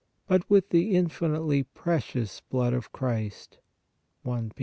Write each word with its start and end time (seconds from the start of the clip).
but 0.27 0.49
with 0.49 0.69
the 0.69 0.95
(infinitely) 0.95 1.61
precious 1.61 2.41
blood 2.49 2.73
of 2.73 2.91
Christ" 2.91 3.59
(I 4.25 4.41
Pet. 4.47 4.51